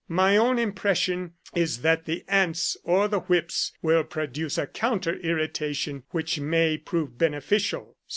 [0.09, 5.17] My own im pression is that the ants or the whips will produce a counter
[5.19, 7.95] irritation, which may prove beneficial.